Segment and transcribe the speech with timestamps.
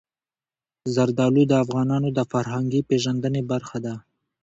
[0.93, 3.95] زردالو د افغانانو د فرهنګي پیژندنې برخه ده.